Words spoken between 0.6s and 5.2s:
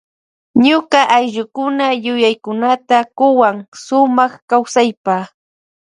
Ñuka ayllukuna yuyakunata kuwan sumak kawsaypa.